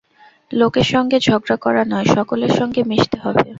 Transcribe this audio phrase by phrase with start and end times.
[0.51, 3.41] লোকের সঙ্গে ঝগড়া করা নয়, সকলের সঙ্গে মিশতে হবে।